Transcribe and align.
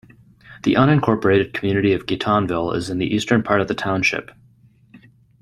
The 0.63 0.73
unincorporated 0.73 1.53
community 1.53 1.93
of 1.93 2.07
Guitonville 2.07 2.75
is 2.75 2.89
in 2.89 2.97
the 2.97 3.05
eastern 3.13 3.43
part 3.43 3.61
of 3.61 3.67
the 3.67 3.75
township. 3.75 4.31